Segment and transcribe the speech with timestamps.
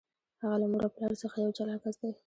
[0.41, 2.09] هغه له مور او پلار څخه یو جلا کس دی.